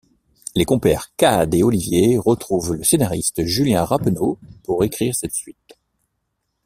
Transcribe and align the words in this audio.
Les 0.55 0.65
compères 0.65 1.13
Kad 1.15 1.53
et 1.53 1.61
Olivier 1.61 2.17
retrouvent 2.17 2.73
le 2.73 2.83
scénariste 2.83 3.45
Julien 3.45 3.85
Rappeneau 3.85 4.39
pour 4.63 4.83
écrire 4.83 5.13
cette 5.15 5.35
suite. 5.35 5.77